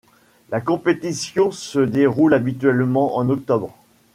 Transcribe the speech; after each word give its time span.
La 0.49 0.61
compétition 0.61 1.51
se 1.51 1.77
déroule 1.77 2.33
habituellement 2.33 3.17
en 3.17 3.29
octobre. 3.29 3.77